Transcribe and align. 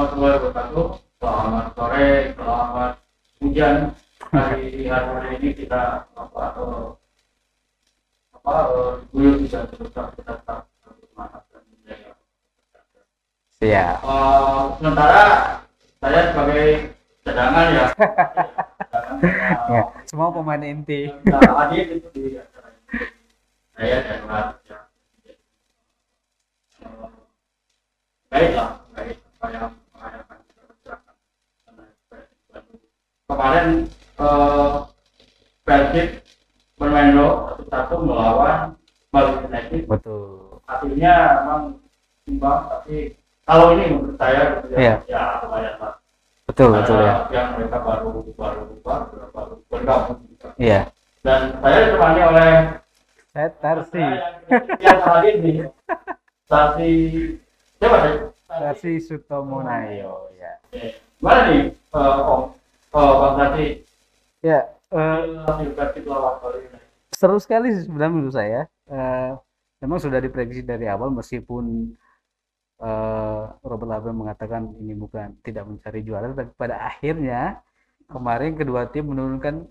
warahmatullahi 0.00 0.36
wabarakatuh. 0.40 0.86
Selamat 1.20 1.66
sore, 1.76 2.08
selamat 2.32 2.92
hujan. 3.44 3.76
Hari 4.32 4.88
hari 4.88 5.28
ini 5.36 5.48
kita 5.52 6.08
apa 6.16 6.44
eh, 6.56 6.88
apa 8.32 8.52
eh, 8.64 8.92
guyur 9.12 9.34
bisa 9.44 9.68
tetap 9.68 10.16
kita 10.16 10.40
tetap 10.40 10.64
dan 10.80 11.62
menjaga. 11.68 12.12
Siap. 13.60 13.96
Eh, 14.00 14.60
sementara 14.80 15.24
saya 16.00 16.20
sebagai 16.32 16.68
cadangan 17.20 17.66
ya. 17.68 17.86
Ya, 19.20 19.84
eh, 19.84 19.84
semua 20.08 20.32
pemain 20.32 20.64
inti. 20.64 21.12
Nah, 21.28 21.68
itu 21.76 22.08
di 22.16 22.40
acara 22.40 22.72
ini. 22.72 23.04
Saya 23.76 23.96
darurat 24.00 24.56
ya. 24.64 24.78
Eh, 25.20 25.36
Baiklah, 28.32 28.70
baik. 28.96 29.16
Saya 29.36 29.68
Kemarin 33.30 33.66
eh, 34.18 34.70
Persib 35.62 36.08
bermain 36.74 37.14
lo 37.14 37.54
satu 37.70 38.02
melawan 38.02 38.74
Bali 39.14 39.32
United. 39.46 39.86
Betul. 39.86 40.58
Hasilnya 40.66 41.14
memang 41.46 41.62
imbang, 42.26 42.60
tapi 42.66 43.14
kalau 43.46 43.74
ini 43.78 43.94
menurut 43.94 44.16
saya 44.18 44.62
gitu 44.62 44.74
ya, 44.74 44.98
ya 45.06 45.22
lumayan 45.46 45.74
lah. 45.78 45.94
Betul, 46.46 46.74
betul 46.74 46.98
ya. 46.98 47.26
Karena 47.26 47.34
Yang 47.34 47.46
mereka 47.54 47.78
baru 47.86 48.08
baru 48.34 48.62
baru 48.82 49.02
baru 49.30 49.54
bergabung. 49.70 50.18
Iya. 50.58 50.80
Dan 51.22 51.40
saya 51.62 51.76
ditemani 51.86 52.20
oleh 52.26 52.50
Saya 53.30 53.48
Tarsi. 53.62 54.02
yang 54.82 55.00
hadir 55.06 55.34
di 55.38 55.52
stasi 56.50 56.90
siapa 57.78 57.96
sih? 58.02 58.14
Tarsi 58.50 58.92
Sutomo 58.98 59.62
Nayo 59.62 60.34
ya. 60.34 60.58
Eh, 60.74 60.98
Gimana 61.22 61.40
nih 61.46 61.70
eh, 61.70 62.14
Om 62.26 62.42
eh, 62.90 63.14
Bang 63.20 63.34
Tati 63.38 63.66
Ya, 64.40 64.64
United? 66.64 66.88
seru 67.12 67.36
sekali 67.36 67.76
sih 67.76 67.84
sebenarnya 67.84 68.12
menurut 68.16 68.34
saya. 68.34 68.64
Eh, 68.88 69.32
memang 69.84 70.00
sudah 70.00 70.16
diprediksi 70.16 70.64
dari 70.64 70.88
awal 70.88 71.12
meskipun 71.12 71.92
eh, 72.80 73.42
Robert 73.60 73.90
Labe 73.90 74.10
mengatakan 74.16 74.72
ini 74.80 74.96
bukan 74.96 75.36
tidak 75.44 75.68
mencari 75.68 76.00
juara, 76.00 76.32
tapi 76.32 76.50
pada 76.56 76.80
akhirnya 76.88 77.60
kemarin 78.08 78.56
kedua 78.56 78.88
tim 78.88 79.12
menurunkan 79.12 79.68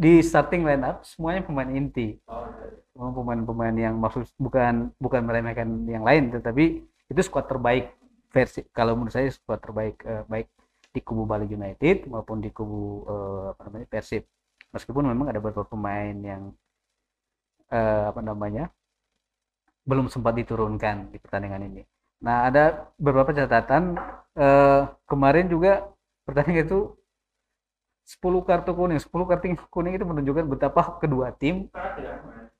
di 0.00 0.24
starting 0.24 0.64
line 0.64 0.80
up 0.80 1.04
semuanya 1.04 1.44
pemain 1.44 1.68
inti. 1.68 2.16
Oh, 2.24 2.48
Semua 2.90 3.12
pemain-pemain 3.12 3.76
yang 3.76 3.94
maksud 4.00 4.24
bukan 4.40 4.88
bukan 4.96 5.22
meremehkan 5.28 5.68
yang 5.84 6.02
lain, 6.02 6.32
tetapi 6.32 6.80
itu 7.12 7.20
skuad 7.20 7.44
terbaik 7.46 7.92
versi 8.32 8.64
kalau 8.72 8.96
menurut 8.96 9.12
saya 9.12 9.28
skuad 9.28 9.60
terbaik 9.60 10.00
eh, 10.08 10.24
baik 10.24 10.48
di 10.90 11.00
kubu 11.00 11.22
Bali 11.26 11.46
United 11.46 12.10
maupun 12.10 12.42
di 12.42 12.50
kubu 12.50 13.06
eh, 13.06 13.44
apa 13.54 13.60
namanya 13.70 13.86
Persib. 13.86 14.26
Meskipun 14.70 15.06
memang 15.06 15.30
ada 15.30 15.38
beberapa 15.38 15.66
pemain 15.66 16.14
yang 16.14 16.50
eh, 17.70 18.04
apa 18.10 18.20
namanya 18.22 18.70
belum 19.86 20.10
sempat 20.10 20.34
diturunkan 20.36 21.14
di 21.14 21.18
pertandingan 21.18 21.66
ini. 21.70 21.82
Nah 22.20 22.50
ada 22.50 22.90
beberapa 22.98 23.30
catatan 23.30 23.96
eh, 24.34 24.82
kemarin 25.06 25.46
juga 25.46 25.86
pertandingan 26.26 26.66
itu 26.66 26.80
10 28.10 28.42
kartu 28.42 28.74
kuning, 28.74 28.98
10 28.98 29.06
kartu 29.30 29.46
kuning 29.70 29.94
itu 29.94 30.02
menunjukkan 30.02 30.44
betapa 30.50 30.98
kedua 30.98 31.30
tim. 31.30 31.70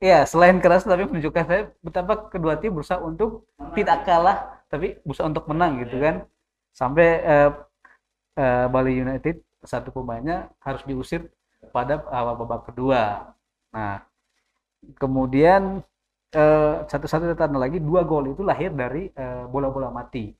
Ya, 0.00 0.24
selain 0.24 0.62
keras 0.62 0.86
tapi 0.86 1.04
menunjukkan 1.04 1.44
saya 1.44 1.62
betapa 1.82 2.30
kedua 2.30 2.56
tim 2.56 2.72
berusaha 2.72 3.02
untuk 3.02 3.50
tidak 3.74 4.06
kalah 4.06 4.62
tapi 4.70 5.02
berusaha 5.02 5.26
untuk 5.26 5.44
menang 5.50 5.82
gitu 5.82 5.98
kan. 5.98 6.24
Sampai 6.70 7.18
eh, 7.20 7.50
eh, 8.40 8.66
Bali 8.72 8.92
United 9.04 9.36
satu 9.60 9.92
pemainnya 9.92 10.48
harus 10.64 10.82
diusir 10.88 11.28
pada 11.76 12.00
awal 12.08 12.34
babak 12.40 12.72
kedua. 12.72 13.36
Nah, 13.76 14.00
kemudian 14.96 15.84
eh, 16.32 16.74
satu-satu 16.88 17.36
catatan 17.36 17.60
lagi 17.60 17.78
dua 17.78 18.00
gol 18.08 18.32
itu 18.32 18.40
lahir 18.40 18.72
dari 18.72 19.12
eh, 19.12 19.44
bola-bola 19.52 19.92
mati. 19.92 20.32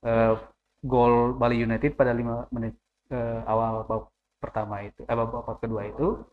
Eh, 0.00 0.34
gol 0.80 1.36
Bali 1.36 1.60
United 1.60 1.92
pada 1.92 2.16
lima 2.16 2.48
menit 2.48 2.72
eh, 3.12 3.40
awal 3.44 3.84
babak 3.84 4.08
pertama 4.40 4.80
itu, 4.80 5.04
eh, 5.04 5.16
babak 5.16 5.60
kedua 5.60 5.84
itu 5.92 6.24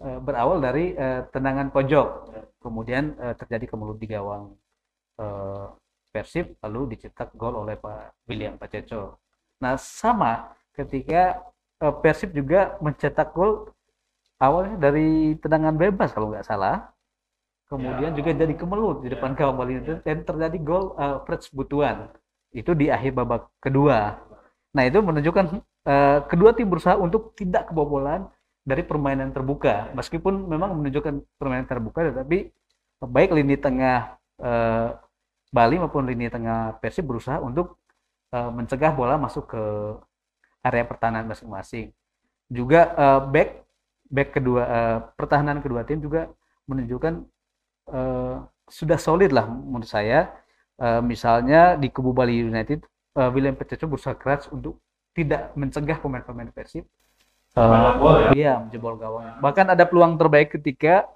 eh, 0.00 0.16
berawal 0.16 0.58
dari 0.64 0.96
eh, 0.96 1.20
tendangan 1.28 1.68
pojok, 1.68 2.08
kemudian 2.64 3.12
eh, 3.20 3.34
terjadi 3.36 3.68
kemelut 3.68 4.00
di 4.00 4.08
gawang 4.08 4.56
eh, 5.20 5.66
Persib, 6.12 6.60
lalu 6.60 6.96
dicetak 6.96 7.32
gol 7.40 7.56
oleh 7.56 7.76
Pak 7.80 8.28
William 8.28 8.56
Paceco. 8.60 9.16
Nah 9.62 9.78
sama 9.78 10.50
ketika 10.74 11.38
eh, 11.78 11.94
Persib 12.02 12.34
juga 12.34 12.74
mencetak 12.82 13.30
gol 13.30 13.70
awalnya 14.42 14.90
dari 14.90 15.38
tendangan 15.38 15.78
bebas 15.78 16.10
kalau 16.10 16.34
nggak 16.34 16.42
salah, 16.46 16.90
kemudian 17.70 18.10
Ya. 18.12 18.16
juga 18.18 18.30
jadi 18.34 18.54
kemelut 18.58 19.06
di 19.06 19.08
depan 19.14 19.38
gawang 19.38 19.56
Bali 19.56 19.78
United 19.78 20.02
dan 20.02 20.26
terjadi 20.26 20.58
gol 20.60 20.98
eh, 20.98 21.16
Freds 21.24 21.48
Butuan. 21.54 22.10
Itu 22.52 22.74
di 22.74 22.90
akhir 22.90 23.14
babak 23.16 23.48
kedua. 23.62 24.18
Nah 24.74 24.82
itu 24.84 24.98
menunjukkan 24.98 25.44
eh, 25.86 26.18
kedua 26.26 26.50
tim 26.58 26.66
berusaha 26.68 26.98
untuk 26.98 27.32
tidak 27.38 27.70
kebobolan 27.70 28.26
dari 28.66 28.82
permainan 28.82 29.30
terbuka. 29.30 29.90
Meskipun 29.94 30.46
memang 30.50 30.74
menunjukkan 30.78 31.22
permainan 31.38 31.66
terbuka 31.70 32.02
tetapi 32.10 32.50
baik 33.02 33.30
lini 33.34 33.54
tengah 33.58 34.18
eh, 34.42 34.88
Bali 35.52 35.76
maupun 35.76 36.08
lini 36.08 36.32
tengah 36.32 36.80
Persib 36.80 37.04
berusaha 37.04 37.36
untuk 37.38 37.81
eh, 38.32 38.50
mencegah 38.50 38.92
bola 38.96 39.20
masuk 39.20 39.44
ke 39.52 39.62
area 40.64 40.84
pertahanan 40.88 41.28
masing-masing 41.28 41.92
juga 42.48 42.80
eh, 42.96 43.20
back 43.28 43.50
back 44.08 44.28
kedua 44.36 44.62
eh, 44.64 44.98
pertahanan 45.14 45.60
kedua 45.60 45.84
tim 45.84 46.00
juga 46.00 46.32
menunjukkan 46.66 47.14
eh, 47.92 48.36
sudah 48.66 48.98
solid 48.98 49.30
lah 49.30 49.46
menurut 49.46 49.88
saya 49.88 50.42
Eh, 50.82 51.02
misalnya 51.04 51.78
di 51.78 51.92
kubu 51.94 52.10
Bali 52.10 52.42
United 52.42 52.82
eh, 53.14 53.30
William 53.30 53.54
Pececo 53.54 53.86
berusaha 53.86 54.18
keras 54.18 54.50
untuk 54.50 54.82
tidak 55.14 55.54
mencegah 55.54 56.00
pemain-pemain 56.02 56.50
Persib 56.50 56.88
Banyak 57.52 57.94
gol 58.00 58.16
ya. 58.16 58.30
Iya, 58.32 58.54
menjebol 58.64 58.96
gawang. 58.96 59.36
Bahkan 59.44 59.76
ada 59.76 59.84
peluang 59.84 60.16
terbaik 60.18 60.56
ketika 60.56 61.06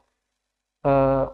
eh, 0.87 1.25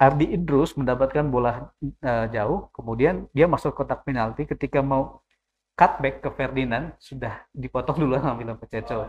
Ardi 0.00 0.26
Idrus 0.32 0.72
mendapatkan 0.80 1.24
bola 1.28 1.70
eh, 1.84 2.26
jauh, 2.32 2.72
kemudian 2.72 3.28
dia 3.36 3.44
masuk 3.44 3.76
kotak 3.76 4.00
penalti 4.08 4.48
ketika 4.48 4.80
mau 4.80 5.20
cutback 5.78 6.24
ke 6.24 6.30
Ferdinand 6.36 6.86
sudah 7.00 7.44
dipotong 7.52 7.96
dulu 8.02 8.14
sama 8.20 8.36
William 8.40 8.56
Pececo. 8.56 9.08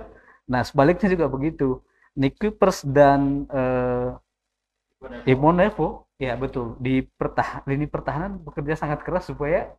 Nah, 0.51 0.61
sebaliknya 0.67 1.07
juga 1.13 1.27
begitu. 1.31 1.79
Nick 2.19 2.39
Kuipers 2.39 2.83
dan 2.83 3.47
eh, 3.51 4.09
Imon 5.25 5.57
Nevo, 5.57 6.05
ya 6.21 6.33
betul, 6.37 6.77
di 6.77 7.01
pertah 7.01 7.65
lini 7.65 7.85
pertahanan 7.89 8.37
bekerja 8.41 8.77
sangat 8.77 9.01
keras 9.05 9.25
supaya 9.29 9.73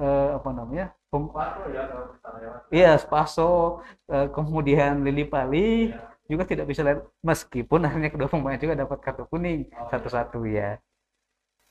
eh, 0.00 0.30
apa 0.38 0.50
namanya? 0.54 0.86
pem- 1.10 1.32
ya 1.74 1.82
lewat. 1.88 2.60
Iya, 2.72 2.92
Spaso, 3.00 3.80
eh, 4.12 4.28
kemudian 4.32 5.04
Lili 5.06 5.24
Pali 5.28 5.92
juga 6.28 6.44
tidak 6.44 6.68
bisa 6.68 6.84
lihat 6.84 7.08
meskipun 7.24 7.80
akhirnya 7.88 8.12
kedua 8.12 8.28
pemain 8.28 8.60
juga 8.60 8.76
dapat 8.76 8.98
kartu 9.00 9.24
kuning 9.32 9.64
satu-satu 9.88 10.44
ya. 10.44 10.76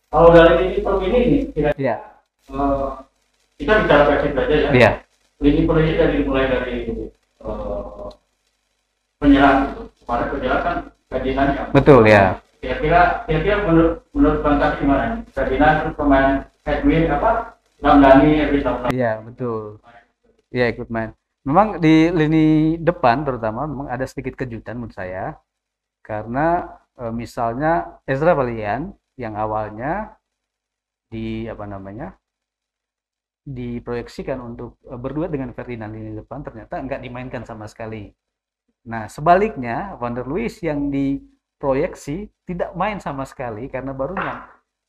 Kalau 0.09 0.33
dari 0.33 0.73
lini 0.73 0.77
per 0.81 0.93
ini 1.05 1.21
kira 1.53 1.69
Iya, 1.77 1.95
eh, 2.49 2.87
kita 3.61 3.73
bicara 3.85 4.03
Persib 4.09 4.33
aja 4.33 4.55
ya. 4.55 4.69
iya, 4.73 4.91
Lini 5.37 5.61
per 5.69 5.77
ini 5.77 5.93
dari 5.93 6.17
mulai 6.25 6.45
dari 6.49 6.75
eh, 6.89 8.07
penyerang 9.21 9.57
gitu. 9.69 9.81
Kemarin 10.01 10.27
penyerang 10.33 10.61
kan 10.65 10.77
Ferdinand 11.07 11.49
yang 11.53 11.67
betul 11.69 12.01
ya. 12.07 12.23
kira-kira 12.57 13.01
kira-kira 13.29 13.57
menurut 13.69 13.93
menurut 14.11 14.39
Bang 14.41 14.57
Tati 14.57 14.81
gimana? 14.81 15.21
Ferdinand 15.29 15.75
terus 15.85 15.93
pemain 15.93 16.29
Edwin 16.65 17.03
apa? 17.13 17.31
Ramdhani, 17.77 18.41
Edwin. 18.41 18.65
Iya, 18.89 19.21
betul. 19.21 19.77
Iya, 20.49 20.65
ikut 20.73 20.89
main. 20.89 21.13
Memang 21.47 21.79
di 21.79 22.11
lini 22.11 22.75
depan 22.75 23.23
terutama 23.23 23.63
memang 23.63 23.87
ada 23.87 24.03
sedikit 24.03 24.35
kejutan 24.35 24.75
menurut 24.75 24.95
saya. 24.99 25.39
Karena 26.03 26.67
eh, 26.99 27.13
misalnya 27.15 28.03
Ezra 28.03 28.35
Valian 28.35 28.91
yang 29.15 29.39
awalnya 29.39 30.19
di 31.07 31.47
apa 31.47 31.63
namanya? 31.63 32.19
diproyeksikan 33.47 34.43
untuk 34.43 34.75
eh, 34.91 34.99
berdua 34.99 35.31
dengan 35.31 35.55
Ferdinand 35.55 35.87
lini 35.87 36.19
depan 36.19 36.43
ternyata 36.43 36.83
nggak 36.83 36.99
dimainkan 36.99 37.47
sama 37.47 37.63
sekali. 37.71 38.11
Nah, 38.91 39.07
sebaliknya 39.07 39.95
Van 39.95 40.11
der 40.11 40.27
Luis 40.27 40.59
yang 40.59 40.91
diproyeksi 40.91 42.27
tidak 42.43 42.75
main 42.75 42.99
sama 42.99 43.23
sekali 43.23 43.71
karena 43.71 43.95
baru 43.95 44.19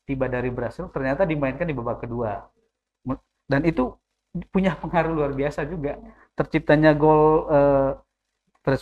tiba 0.03 0.27
dari 0.27 0.51
Brasil 0.51 0.91
ternyata 0.91 1.23
dimainkan 1.23 1.67
di 1.67 1.75
babak 1.75 2.03
kedua. 2.03 2.51
Dan 3.47 3.63
itu 3.63 3.95
punya 4.51 4.75
pengaruh 4.75 5.15
luar 5.15 5.31
biasa 5.31 5.63
juga. 5.63 5.95
Terciptanya 6.39 6.95
gol 6.95 7.51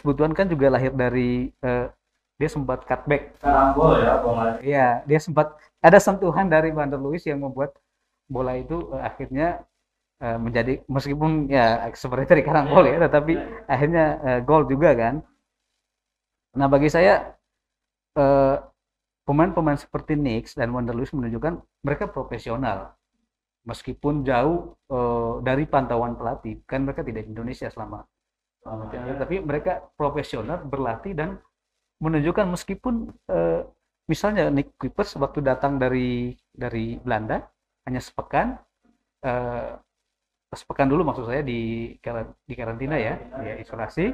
Butuan 0.06 0.36
kan 0.36 0.46
juga 0.52 0.68
lahir 0.68 0.92
dari 0.94 1.50
eh, 1.64 1.88
dia 2.38 2.50
sempat 2.52 2.86
cutback. 2.86 3.40
Karambol 3.42 3.98
ya, 4.04 4.14
bola. 4.22 4.46
Iya, 4.62 4.88
dia 5.10 5.20
sempat 5.22 5.58
ada 5.82 5.98
sentuhan 5.98 6.46
dari 6.46 6.70
Van 6.70 6.92
der 6.92 7.02
Luis 7.02 7.26
yang 7.26 7.42
membuat 7.42 7.74
bola 8.30 8.54
itu 8.54 8.94
eh, 8.94 9.02
akhirnya 9.02 9.48
eh, 10.22 10.38
menjadi 10.38 10.84
meskipun 10.86 11.50
ya 11.50 11.88
seperti 11.96 12.26
tadi 12.30 12.42
karambol 12.46 12.86
ya, 12.86 13.00
tetapi 13.10 13.34
akhirnya 13.66 14.06
eh, 14.22 14.40
gol 14.46 14.70
juga 14.70 14.94
kan. 14.94 15.16
Nah 16.58 16.68
bagi 16.70 16.90
saya 16.90 17.34
pemain-pemain 19.30 19.78
seperti 19.78 20.18
Knicks 20.18 20.58
dan 20.58 20.74
Wonder 20.74 20.98
Lewis 20.98 21.14
menunjukkan 21.14 21.62
mereka 21.86 22.10
profesional 22.10 22.97
meskipun 23.68 24.24
jauh 24.24 24.74
eh, 24.90 25.34
dari 25.44 25.68
pantauan 25.68 26.16
pelatih 26.16 26.64
kan 26.64 26.88
mereka 26.88 27.04
tidak 27.04 27.28
di 27.28 27.36
Indonesia 27.36 27.68
selama 27.68 28.08
Oh, 28.68 28.84
tapi 28.92 29.40
mereka 29.40 29.80
profesional 29.96 30.60
berlatih 30.68 31.16
dan 31.16 31.40
menunjukkan 32.04 32.52
meskipun 32.52 33.16
eh, 33.32 33.64
misalnya 34.12 34.52
Nick 34.52 34.76
Kuipers 34.76 35.16
waktu 35.16 35.40
datang 35.40 35.80
dari 35.80 36.36
dari 36.52 37.00
Belanda 37.00 37.48
hanya 37.88 38.04
sepekan 38.04 38.60
eh, 39.24 39.72
sepekan 40.52 40.92
dulu 40.92 41.08
maksud 41.08 41.32
saya 41.32 41.48
di 41.48 41.96
di 42.44 42.54
karantina 42.60 43.00
ya, 43.00 43.16
ya 43.40 43.56
isolasi. 43.64 44.12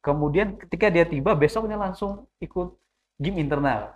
Kemudian 0.00 0.56
ketika 0.56 0.88
dia 0.88 1.04
tiba 1.04 1.36
besoknya 1.36 1.76
langsung 1.76 2.26
ikut 2.40 2.72
game 3.20 3.44
internal. 3.44 3.92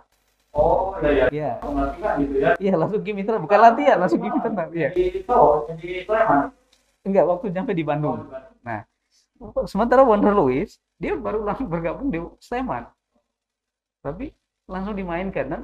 Oh, 0.57 0.97
iya 1.05 1.11
ya. 1.13 1.25
Iya, 1.29 1.51
Pengertian 1.61 2.13
gitu 2.25 2.35
ya. 2.41 2.51
iya 2.57 2.73
langsung 2.73 3.01
internal, 3.05 3.41
bukan 3.45 3.59
latihan, 3.61 3.97
langsung 4.01 4.19
game 4.23 4.35
internal. 4.41 4.67
Iya. 4.73 4.89
Itu, 4.97 5.39
di 5.77 5.89
Sleman. 6.05 6.39
Enggak, 7.07 7.25
waktu 7.29 7.45
nyampe 7.53 7.71
di 7.77 7.83
Bandung. 7.85 8.19
Nah, 8.65 8.81
sementara 9.69 10.01
Wonder 10.03 10.33
Lewis 10.33 10.81
dia 10.97 11.13
baru 11.13 11.45
langsung 11.45 11.69
bergabung 11.69 12.09
di 12.09 12.19
Sleman. 12.41 12.89
Tapi 14.01 14.31
langsung 14.67 14.95
dimainkan 14.97 15.45
dan 15.47 15.61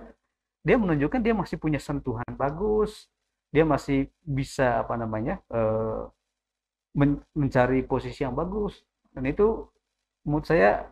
dia 0.63 0.77
menunjukkan 0.79 1.21
dia 1.23 1.35
masih 1.35 1.57
punya 1.59 1.79
sentuhan 1.81 2.27
bagus. 2.37 3.09
Dia 3.53 3.63
masih 3.67 4.09
bisa 4.25 4.81
apa 4.83 4.97
namanya? 4.97 5.39
eh, 5.53 6.01
men- 6.97 7.23
mencari 7.37 7.81
posisi 7.85 8.25
yang 8.25 8.33
bagus. 8.37 8.81
Dan 9.13 9.29
itu 9.29 9.67
menurut 10.25 10.45
saya 10.49 10.89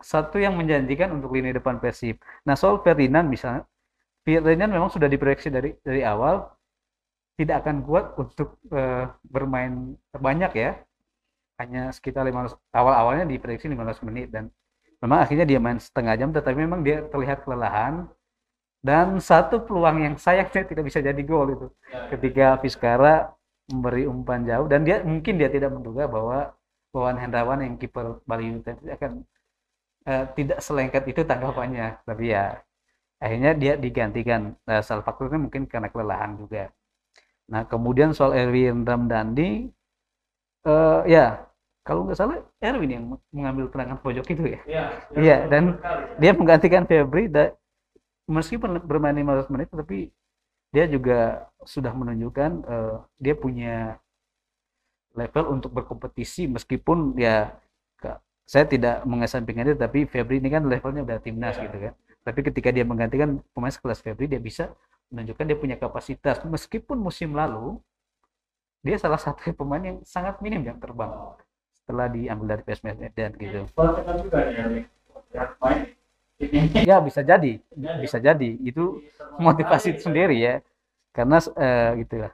satu 0.00 0.36
yang 0.36 0.54
menjanjikan 0.56 1.08
untuk 1.16 1.32
lini 1.32 1.56
depan 1.56 1.80
Persib. 1.80 2.20
Nah, 2.44 2.54
soal 2.54 2.84
Ferdinand 2.84 3.24
misalnya, 3.26 3.64
Ferdinand 4.26 4.70
memang 4.70 4.90
sudah 4.92 5.08
diproyeksi 5.08 5.48
dari 5.48 5.72
dari 5.80 6.04
awal 6.04 6.44
tidak 7.36 7.64
akan 7.64 7.84
kuat 7.84 8.16
untuk 8.16 8.60
eh, 8.72 9.08
bermain 9.24 9.96
banyak 10.12 10.52
ya. 10.56 10.70
Hanya 11.56 11.88
sekitar 11.88 12.28
15 12.28 12.52
awal-awalnya 12.76 13.24
diprediksi 13.24 13.72
15 13.72 14.04
menit 14.04 14.28
dan 14.28 14.52
memang 15.00 15.24
akhirnya 15.24 15.48
dia 15.48 15.56
main 15.56 15.80
setengah 15.80 16.14
jam 16.20 16.28
tetapi 16.32 16.56
memang 16.56 16.84
dia 16.84 17.04
terlihat 17.08 17.48
kelelahan 17.48 18.08
dan 18.84 19.16
satu 19.16 19.64
peluang 19.64 20.04
yang 20.04 20.14
sayangnya 20.20 20.68
tidak 20.68 20.84
bisa 20.84 21.00
jadi 21.00 21.22
gol 21.24 21.52
itu 21.52 21.66
ketika 22.12 22.60
Fiskara 22.60 23.32
memberi 23.72 24.06
umpan 24.06 24.46
jauh 24.46 24.68
dan 24.70 24.86
dia 24.86 25.02
mungkin 25.02 25.40
dia 25.40 25.50
tidak 25.50 25.72
menduga 25.74 26.06
bahwa 26.06 26.52
Wawan 26.94 27.18
Hendrawan 27.20 27.60
yang 27.60 27.74
kiper 27.76 28.24
Bali 28.24 28.56
United 28.56 28.80
akan 28.88 29.26
eh, 30.06 30.24
tidak 30.36 30.58
selengket 30.62 31.04
itu 31.10 31.20
tanggapannya 31.26 32.00
tapi 32.06 32.32
ya 32.34 32.62
akhirnya 33.16 33.52
dia 33.56 33.72
digantikan. 33.80 34.54
Nah, 34.68 34.80
salah 34.84 35.04
faktornya 35.04 35.40
mungkin 35.40 35.64
karena 35.64 35.88
kelelahan 35.88 36.36
juga. 36.36 36.70
Nah 37.46 37.62
kemudian 37.66 38.10
soal 38.10 38.34
Erwin 38.34 38.82
Ramdhani 38.82 39.70
eh, 40.66 41.00
ya 41.06 41.46
kalau 41.86 42.02
nggak 42.02 42.18
salah 42.18 42.42
Erwin 42.58 42.90
yang 42.90 43.04
mengambil 43.30 43.70
tendangan 43.70 43.98
pojok 44.02 44.26
itu 44.34 44.44
ya? 44.58 44.60
Iya. 44.66 44.84
Iya, 45.14 45.36
dan 45.46 45.62
dia 46.18 46.32
menggantikan 46.34 46.82
Febri 46.90 47.30
dan 47.30 47.54
meskipun 48.26 48.82
bermain 48.82 49.14
15 49.14 49.54
menit 49.54 49.70
tapi 49.70 50.10
dia 50.74 50.90
juga 50.90 51.46
sudah 51.62 51.94
menunjukkan 51.94 52.50
eh, 52.66 52.96
dia 53.22 53.34
punya 53.38 53.74
level 55.14 55.56
untuk 55.56 55.70
berkompetisi 55.72 56.50
meskipun 56.50 57.16
ya 57.16 57.54
saya 58.46 58.62
tidak 58.64 59.02
mengesampingkan 59.02 59.74
itu 59.74 59.78
tapi 59.78 60.06
Febri 60.06 60.38
ini 60.38 60.48
kan 60.54 60.62
levelnya 60.70 61.02
udah 61.02 61.18
timnas 61.18 61.58
Iya. 61.58 61.66
gitu 61.66 61.76
kan. 61.90 61.92
Tapi 62.26 62.40
ketika 62.46 62.68
dia 62.70 62.86
menggantikan 62.86 63.42
pemain 63.50 63.74
sekelas 63.74 63.98
Febri 64.02 64.30
dia 64.30 64.38
bisa 64.38 64.70
menunjukkan 65.10 65.44
dia 65.50 65.58
punya 65.58 65.76
kapasitas. 65.78 66.38
Meskipun 66.46 66.94
musim 67.02 67.34
lalu 67.34 67.82
dia 68.86 68.96
salah 69.02 69.18
satu 69.18 69.50
pemain 69.58 69.82
yang 69.82 69.98
sangat 70.06 70.38
minim 70.38 70.62
yang 70.62 70.78
terbang 70.78 71.10
setelah 71.74 72.06
diambil 72.06 72.46
dari 72.54 72.62
PSM 72.62 72.94
Medan 73.02 73.30
gitu. 73.34 73.60
Ya, 75.34 75.44
ya 76.94 76.96
bisa 77.02 77.20
jadi. 77.26 77.58
Bisa 77.98 78.18
jadi. 78.22 78.50
Itu 78.62 79.02
motivasi 79.42 79.98
sendiri 79.98 80.38
ya. 80.38 80.62
Karena 81.10 81.42
eh, 81.42 81.90
gitu 82.06 82.22
lah. 82.22 82.32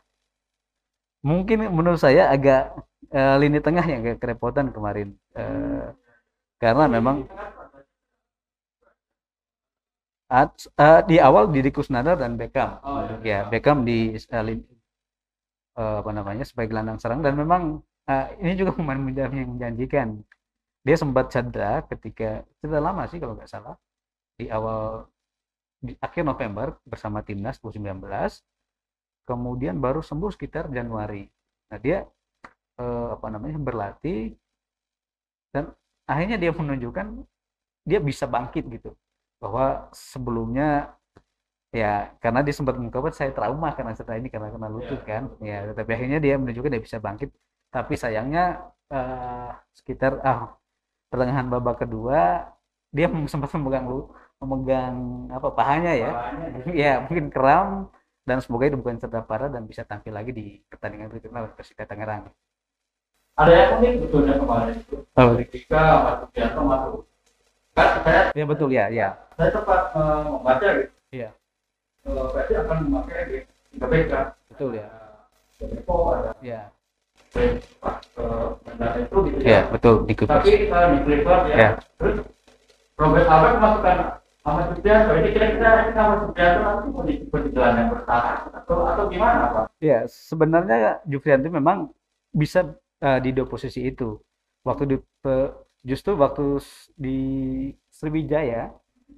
Mungkin 1.23 1.71
menurut 1.73 2.01
saya 2.03 2.29
agak 2.29 2.75
eh, 3.15 3.37
lini 3.41 3.63
tengah 3.65 3.85
yang 3.89 4.05
agak 4.05 4.19
kerepotan 4.21 4.69
kemarin 4.69 5.17
Eh, 5.33 5.89
karena 6.63 6.85
memang 6.87 7.17
at- 10.41 10.67
eh, 10.85 11.01
di 11.11 11.17
awal 11.29 11.45
Didi 11.55 11.71
Kusnandar 11.77 12.17
dan 12.23 12.33
Beckham. 12.41 12.71
Oh, 12.83 12.99
iya. 13.23 13.39
ya 13.45 13.51
Beckham 13.51 13.79
di 13.89 13.99
lin- 14.47 14.67
eh, 15.79 15.97
apa 16.03 16.11
namanya 16.13 16.45
sebagai 16.49 16.71
gelandang 16.75 16.99
serang. 17.01 17.21
Dan 17.25 17.35
memang 17.39 17.63
eh, 18.09 18.27
ini 18.43 18.53
juga 18.59 18.73
pemain 18.79 18.99
muda 18.99 19.29
yang 19.31 19.57
menjanjikan. 19.59 20.09
Dia 20.87 20.97
sempat 20.99 21.31
cedera 21.35 21.85
ketika 21.87 22.43
cedera 22.63 22.81
lama 22.83 23.07
sih 23.11 23.19
kalau 23.23 23.35
nggak 23.39 23.51
salah 23.51 23.77
di 24.39 24.49
awal 24.51 25.07
di 25.83 25.93
akhir 25.99 26.25
November 26.27 26.79
bersama 26.87 27.21
timnas 27.27 27.59
U19 27.63 28.43
kemudian 29.29 29.79
baru 29.79 30.01
sembuh 30.03 30.31
sekitar 30.35 30.71
Januari. 30.73 31.27
Nah 31.71 31.79
dia 31.81 32.05
eh, 32.81 33.09
apa 33.17 33.29
namanya 33.33 33.59
berlatih 33.63 34.35
dan 35.53 35.73
akhirnya 36.07 36.37
dia 36.41 36.51
menunjukkan 36.55 37.07
dia 37.87 37.99
bisa 38.03 38.25
bangkit 38.27 38.65
gitu. 38.71 38.95
Bahwa 39.43 39.91
sebelumnya 39.95 40.95
ya 41.73 42.13
karena 42.21 42.41
dia 42.45 42.55
sempat 42.55 42.77
mengungkapkan 42.77 43.15
saya 43.17 43.31
trauma 43.33 43.73
karena 43.73 43.97
cedera 43.97 44.21
ini 44.21 44.29
karena 44.31 44.49
kena 44.53 44.69
lutut 44.71 45.01
kan. 45.07 45.31
Ya 45.43 45.67
tetapi 45.73 45.91
akhirnya 45.97 46.19
dia 46.23 46.35
menunjukkan 46.39 46.71
dia 46.75 46.83
bisa 46.83 46.99
bangkit. 47.03 47.31
Tapi 47.73 47.95
sayangnya 47.97 48.45
eh, 48.93 49.51
sekitar 49.75 50.21
ah 50.23 50.55
pertengahan 51.11 51.49
babak 51.53 51.85
kedua 51.85 52.49
dia 52.93 53.09
sempat 53.29 53.49
memegang 53.57 53.89
lu 53.89 54.13
memegang 54.43 54.97
apa 55.33 55.49
pahanya 55.55 55.93
ya. 55.97 56.11
Ya 56.73 56.93
mungkin 57.05 57.31
kram 57.33 57.89
dan 58.23 58.39
semoga 58.39 58.71
itu 58.71 58.79
bukan 58.79 59.03
cedera 59.03 59.23
parah 59.27 59.51
dan 59.51 59.67
bisa 59.67 59.83
tampil 59.83 60.15
lagi 60.15 60.31
di 60.31 60.63
pertandingan 60.71 61.11
berikutnya 61.11 61.43
lawan 61.43 61.53
Persita 61.59 61.83
Tangerang. 61.89 62.31
Ada 63.33 63.53
yang 63.53 63.71
unik 63.81 63.93
betulnya 64.05 64.35
kemarin 64.37 64.77
itu. 64.77 64.97
Oh, 65.17 65.33
Ketika 65.41 65.81
Mas 66.05 66.17
Sugiarto 66.21 66.61
masuk. 66.61 67.01
Kan 67.73 67.89
saya, 68.05 68.21
ya 68.37 68.45
betul 68.45 68.69
ya, 68.69 68.85
ya. 68.93 69.17
saya 69.41 69.49
sempat 69.49 69.97
eh, 69.97 70.23
membaca 70.29 70.67
gitu. 70.77 70.93
Iya. 71.09 71.29
Kalau 72.05 72.25
berarti 72.37 72.53
akan 72.61 72.77
memakai 72.85 73.49
tiga 73.73 73.87
BK. 73.89 74.13
Betul 74.53 74.71
ya. 74.77 74.89
Depo, 75.63 75.95
ada 76.13 76.37
Ya. 76.45 76.69
Pak 77.81 77.97
eh, 78.21 78.47
Mendan 78.69 78.93
itu 79.01 79.17
gitu 79.33 79.39
Ya, 79.41 79.61
betul 79.73 80.05
di 80.05 80.13
Tapi 80.13 80.69
kita 80.69 80.79
di 80.93 80.99
Clippers 81.09 81.45
ya. 81.49 81.57
Ya. 81.57 81.69
Terus 81.97 82.17
Robert 83.01 83.27
Albert 83.33 83.57
masukkan 83.57 83.97
Ahmad 84.45 84.65
Sugiarto. 84.77 85.13
Ini 85.17 85.29
kira-kira 85.33 85.71
ini 85.89 85.97
Ahmad 85.97 86.19
Sugiarto 86.29 86.59
nanti 86.61 86.87
mau 86.93 87.03
di 87.09 87.15
di 87.25 87.49
gelandang 87.57 87.89
bertahan 87.97 88.39
atau 88.53 88.77
atau 88.85 89.05
gimana 89.09 89.41
Pak? 89.49 89.65
Ya, 89.81 90.05
sebenarnya 90.05 91.01
Jufrianto 91.09 91.49
memang 91.49 91.89
bisa 92.37 92.69
eh, 93.03 93.19
di 93.25 93.31
dua 93.37 93.47
posisi 93.49 93.81
itu. 93.85 94.17
Waktu 94.63 94.83
di 94.87 94.97
pe- 95.23 95.53
justru 95.83 96.15
waktu 96.15 96.63
di 96.95 97.19
Sriwijaya 97.91 98.71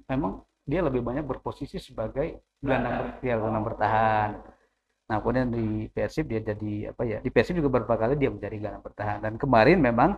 memang 0.09 0.41
dia 0.65 0.81
lebih 0.81 1.01
banyak 1.05 1.25
berposisi 1.25 1.77
sebagai 1.77 2.41
gelandang 2.61 3.21
ya, 3.21 3.37
gelandang 3.37 3.65
bertahan. 3.69 4.29
Nah, 5.05 5.17
kemudian 5.21 5.49
di 5.53 5.65
Persib 5.93 6.25
dia 6.31 6.41
jadi 6.41 6.89
apa 6.93 7.03
ya? 7.05 7.17
Di 7.21 7.29
Persib 7.29 7.61
juga 7.61 7.69
beberapa 7.69 7.95
kali 7.97 8.17
dia 8.17 8.33
menjadi 8.33 8.55
gelandang 8.57 8.85
bertahan 8.85 9.17
dan 9.21 9.33
kemarin 9.37 9.77
memang 9.81 10.17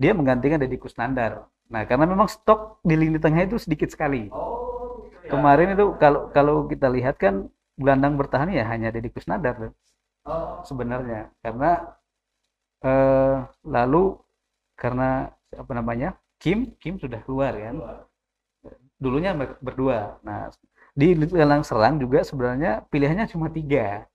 dia 0.00 0.12
menggantikan 0.16 0.56
Deddy 0.60 0.80
Kusnandar. 0.80 1.48
Nah, 1.68 1.82
karena 1.88 2.04
memang 2.08 2.28
stok 2.28 2.80
di 2.84 2.94
lini 2.96 3.20
tengah 3.20 3.44
itu 3.44 3.56
sedikit 3.60 3.88
sekali. 3.92 4.28
Oh, 4.32 5.04
gitu 5.08 5.28
ya. 5.28 5.30
Kemarin 5.36 5.68
itu 5.76 5.86
kalau 6.00 6.32
kalau 6.32 6.56
kita 6.68 6.88
lihat 6.88 7.16
kan 7.20 7.48
gelandang 7.76 8.16
bertahan 8.20 8.48
ya 8.52 8.64
hanya 8.68 8.92
Deddy 8.92 9.12
Kusnandar 9.12 9.72
Oh, 10.22 10.62
sebenarnya 10.62 11.34
karena 11.42 11.98
eh, 12.82 13.36
lalu 13.66 14.04
karena 14.78 15.30
apa 15.54 15.72
namanya 15.78 16.08
Kim 16.42 16.74
Kim 16.82 16.98
sudah 16.98 17.20
keluar 17.26 17.52
kan? 17.54 17.74
Dulunya 19.02 19.34
ber- 19.34 19.58
berdua. 19.60 20.18
Nah 20.26 20.48
di 20.92 21.16
gelandang 21.16 21.64
serang 21.64 21.96
juga 22.02 22.20
sebenarnya 22.22 22.84
pilihannya 22.92 23.26
cuma 23.32 23.48
tiga. 23.50 24.06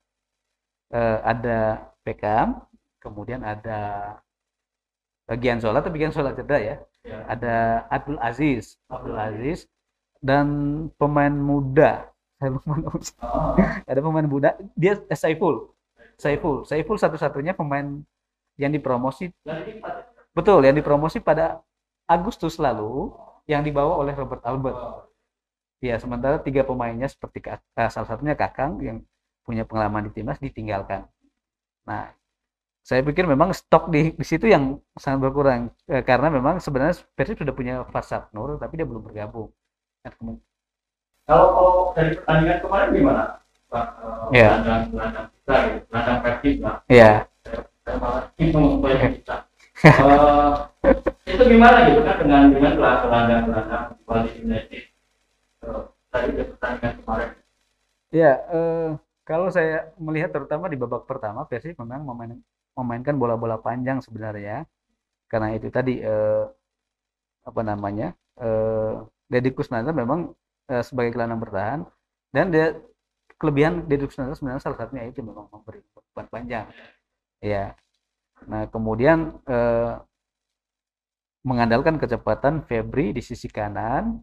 Eh, 0.91 1.19
ada 1.23 1.59
Beckham 2.03 2.63
kemudian 3.03 3.43
ada 3.43 3.79
Gianzola 5.27 5.83
tapi 5.83 5.99
Gianzola 5.99 6.31
cedera 6.31 6.59
ya. 6.59 6.75
Ya. 7.07 7.17
ada 7.27 7.55
Abdul 7.91 8.19
Aziz. 8.19 8.75
Abdul 8.91 9.15
Aziz. 9.15 9.67
Dan 10.23 10.47
pemain 10.99 11.31
muda. 11.31 12.07
Saya 12.39 12.53
lupa 12.53 12.75
namanya. 12.77 13.11
Oh, 13.23 13.55
ada 13.87 13.99
pemain 13.99 14.27
muda. 14.27 14.49
Dia 14.75 14.99
Saiful. 15.15 15.71
Saiful. 16.19 16.63
Saiful 16.67 16.97
satu-satunya 16.99 17.53
pemain 17.55 18.03
yang 18.57 18.73
dipromosi 18.73 19.29
betul 20.33 20.59
yang 20.65 20.75
dipromosi 20.75 21.17
pada 21.21 21.61
Agustus 22.05 22.57
lalu 22.57 23.13
yang 23.47 23.61
dibawa 23.63 23.97
oleh 24.01 24.13
Robert 24.13 24.43
Albert 24.43 24.77
ya 25.79 25.95
sementara 26.01 26.41
tiga 26.41 26.65
pemainnya 26.65 27.05
seperti 27.05 27.41
eh, 27.47 27.89
salah 27.89 28.07
satunya 28.09 28.33
Kakang 28.33 28.81
yang 28.81 28.97
punya 29.45 29.63
pengalaman 29.63 30.09
di 30.09 30.11
timnas 30.17 30.41
ditinggalkan 30.41 31.05
nah 31.87 32.11
saya 32.87 33.03
pikir 33.03 33.27
memang 33.27 33.51
stok 33.51 33.91
di, 33.91 34.15
di 34.15 34.25
situ 34.25 34.47
yang 34.47 34.79
sangat 34.95 35.27
berkurang 35.27 35.71
Eh, 35.87 36.03
karena 36.03 36.27
memang 36.31 36.59
sebenarnya 36.59 36.99
Persib 37.15 37.39
sudah 37.39 37.51
punya 37.55 37.83
Farsad 37.91 38.27
Nur 38.35 38.55
tapi 38.59 38.75
dia 38.79 38.87
belum 38.87 39.03
bergabung 39.07 39.51
kemu- 40.03 40.39
Kalau 41.27 41.47
kalau 41.51 41.73
dari 41.95 42.15
pertandingan 42.15 42.57
kemarin 42.63 42.87
gimana? 42.95 43.23
Pak, 43.67 43.85
eh, 44.31 44.39
Iya. 44.39 44.49
kita, 44.63 44.73
gitu, 44.87 45.79
gelandang 45.91 46.19
Persib 46.23 46.55
lah. 46.63 46.75
ya 46.87 47.11
Eh, 49.77 50.53
itu 51.27 51.43
gimana 51.47 51.77
gitu 51.87 52.01
kan 52.01 52.15
dengan 52.19 52.41
dengan 52.51 52.73
gelandang 52.75 53.41
gelandang 53.47 53.85
Bali 54.03 54.29
United? 54.41 54.83
Eh, 55.63 55.81
Tadi 56.07 56.27
di 56.33 56.43
pertandingan 56.49 56.93
kemarin. 57.03 57.29
Ya, 58.09 58.31
eh, 58.49 58.89
kalau 59.27 59.47
saya 59.51 59.91
melihat 59.99 60.31
terutama 60.33 60.71
di 60.71 60.79
babak 60.79 61.03
pertama 61.05 61.43
Persib 61.45 61.75
memang 61.77 62.03
memain- 62.07 62.41
memainkan 62.73 63.15
bola-bola 63.19 63.59
panjang 63.59 63.99
sebenarnya. 64.01 64.65
Karena 65.27 65.53
itu 65.55 65.67
tadi 65.69 65.99
eh, 66.01 66.43
apa 67.43 67.61
namanya? 67.63 68.15
Eh, 68.39 68.93
Deddy 69.27 69.51
Kusnandar 69.51 69.91
memang 69.93 70.31
eh, 70.71 70.83
sebagai 70.83 71.11
gelandang 71.15 71.39
bertahan 71.43 71.79
dan 72.31 72.45
dia 72.51 72.75
kelebihan 73.37 73.83
Deddy 73.85 74.07
Kusnandar 74.07 74.35
sebenarnya 74.39 74.63
salah 74.63 74.79
satunya 74.79 75.07
itu 75.07 75.19
memang 75.21 75.47
memberi 75.51 75.83
umpan 75.93 76.27
panjang. 76.31 76.65
Ya. 77.41 77.77
Nah, 78.45 78.69
kemudian 78.69 79.37
eh, 79.45 79.93
mengandalkan 81.45 81.95
kecepatan 82.01 82.65
Febri 82.67 83.15
di 83.15 83.21
sisi 83.23 83.47
kanan. 83.47 84.21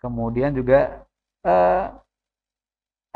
Kemudian 0.00 0.52
juga 0.54 1.06
eh, 1.44 1.84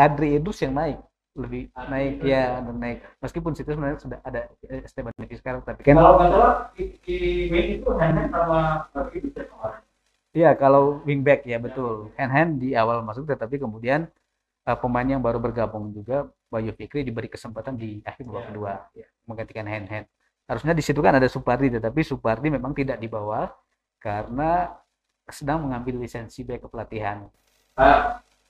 Adri 0.00 0.40
Edus 0.40 0.64
yang 0.64 0.72
naik 0.72 0.98
lebih 1.36 1.70
Adri 1.76 1.90
naik 1.92 2.12
Edus, 2.18 2.26
ya 2.26 2.42
ya. 2.42 2.58
dan 2.66 2.76
naik 2.80 2.98
meskipun 3.22 3.52
situ 3.54 3.68
sebenarnya 3.70 4.00
sudah 4.00 4.18
ada 4.24 4.40
eh, 4.66 4.82
Esteban 4.82 5.14
Neves 5.20 5.38
sekarang 5.38 5.60
tapi 5.62 5.80
kan 5.84 5.94
Kalau 5.94 6.16
nggak 6.18 6.30
salah 6.32 6.54
di, 6.74 6.84
itu 7.78 7.90
hanya 8.00 8.24
sama 8.32 8.60
kemarin. 8.90 9.82
Iya, 10.30 10.54
kalau 10.54 11.02
wingback 11.02 11.42
ya 11.42 11.58
betul. 11.58 12.14
Hand 12.14 12.32
hand 12.32 12.52
di 12.62 12.78
awal 12.78 13.02
masuk 13.02 13.26
tetapi 13.26 13.58
kemudian 13.58 14.06
eh, 14.68 14.78
pemain 14.78 15.06
yang 15.06 15.22
baru 15.22 15.38
bergabung 15.42 15.92
juga 15.94 16.28
Bayu 16.50 16.74
Fikri 16.74 17.06
diberi 17.06 17.30
kesempatan 17.30 17.78
di 17.78 18.02
akhir 18.02 18.22
babak 18.26 18.42
Ya. 18.42 18.48
kedua 18.50 18.72
ya, 18.96 19.06
menggantikan 19.28 19.66
hand 19.70 19.86
hand. 19.88 20.06
Harusnya 20.50 20.74
di 20.74 20.82
situ 20.82 20.98
kan 20.98 21.14
ada 21.14 21.28
Supardi 21.30 21.70
tetapi 21.70 22.00
Supardi 22.02 22.50
memang 22.50 22.74
tidak 22.74 22.98
dibawa 22.98 23.54
karena 24.02 24.74
sedang 25.30 25.62
mengambil 25.62 26.02
lisensi 26.02 26.42
baik 26.42 26.66
kepelatihan. 26.66 27.22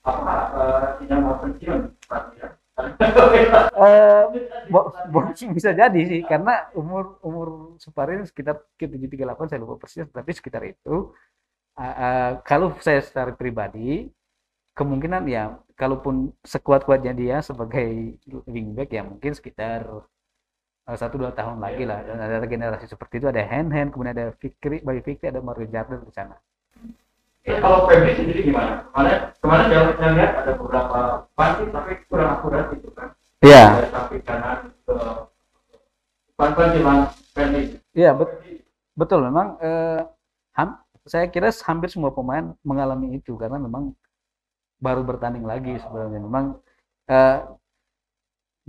Apa 0.01 0.35
eh, 0.57 0.85
tidak 1.05 1.17
mau 1.21 1.35
pensiun 1.37 1.81
bo- 4.73 4.89
bo- 5.13 5.29
bisa 5.53 5.69
jadi 5.75 6.01
sih 6.07 6.21
karena 6.25 6.71
umur 6.73 7.21
umur 7.21 7.47
Supardi 7.77 8.25
sekitar 8.25 8.57
tujuh 8.79 9.09
tiga 9.11 9.29
delapan 9.29 9.45
saya 9.45 9.61
lupa 9.61 9.85
persis 9.85 10.07
tapi 10.09 10.31
sekitar 10.33 10.63
itu 10.65 11.13
Eh, 11.73 11.83
eh, 11.87 12.31
kalau 12.43 12.75
saya 12.83 12.99
secara 12.99 13.31
pribadi 13.31 14.11
kemungkinan 14.75 15.23
ya 15.25 15.55
kalaupun 15.81 16.29
sekuat-kuatnya 16.45 17.13
dia 17.17 17.37
sebagai 17.41 18.13
wingback 18.45 18.93
ya 18.93 19.01
mungkin 19.01 19.33
sekitar 19.33 19.81
eh, 20.85 20.97
satu 21.01 21.17
dua 21.17 21.33
tahun 21.33 21.57
lagi 21.57 21.89
lah 21.89 22.05
dan 22.05 22.21
ada 22.21 22.45
generasi 22.45 22.85
seperti 22.85 23.17
itu 23.17 23.27
ada 23.33 23.41
hand 23.41 23.73
hand 23.73 23.89
kemudian 23.89 24.13
ada 24.13 24.27
Fikri 24.37 24.85
Bayu 24.85 25.01
Fikri 25.01 25.33
ada 25.33 25.41
Mario 25.41 25.65
Jardel 25.65 26.05
di 26.05 26.13
sana 26.13 26.37
Ya, 27.41 27.57
kalau 27.57 27.89
Febri 27.89 28.13
sendiri 28.13 28.53
gimana? 28.53 28.85
Kemarin 28.93 29.33
kemarin 29.41 29.65
saya, 29.65 29.81
saya 29.97 30.11
lihat 30.13 30.31
ada 30.45 30.51
beberapa 30.61 30.99
pasti 31.33 31.63
tapi 31.73 31.91
kurang 32.05 32.29
akurat 32.37 32.69
itu 32.69 32.89
kan. 32.93 33.17
Iya 33.41 33.63
samping 33.89 34.21
kanan 34.21 34.57
ke 34.85 34.93
depan 36.37 36.67
jelang 36.77 36.99
Febri. 37.33 37.63
iya 37.97 38.13
bet- 38.13 38.61
betul 38.93 39.25
memang 39.25 39.57
eh, 39.57 40.05
ham- 40.53 40.85
saya 41.09 41.25
kira 41.33 41.49
hampir 41.65 41.89
semua 41.89 42.13
pemain 42.13 42.53
mengalami 42.61 43.17
itu 43.17 43.33
karena 43.41 43.57
memang 43.57 43.97
baru 44.85 45.01
bertanding 45.09 45.45
lagi 45.51 45.73
sebenarnya. 45.83 46.19
Memang 46.27 46.45
eh, 47.09 47.37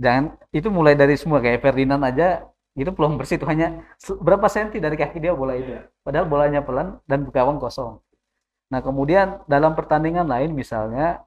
jangan 0.03 0.25
itu 0.53 0.67
mulai 0.73 0.93
dari 0.97 1.15
semua 1.17 1.39
kayak 1.43 1.61
Ferdinand 1.63 2.01
aja 2.09 2.27
itu 2.73 2.89
belum 2.89 3.21
bersih 3.21 3.37
itu 3.37 3.45
hanya 3.45 3.85
berapa 4.25 4.47
senti 4.49 4.81
dari 4.81 4.97
kaki 4.97 5.17
dia 5.21 5.33
bola 5.37 5.53
itu. 5.53 5.77
Padahal 6.01 6.25
bolanya 6.25 6.61
pelan 6.65 6.97
dan 7.05 7.29
gawang 7.29 7.61
kosong. 7.61 8.01
Nah 8.73 8.81
kemudian 8.81 9.41
dalam 9.49 9.73
pertandingan 9.77 10.27
lain 10.29 10.51
misalnya 10.57 11.25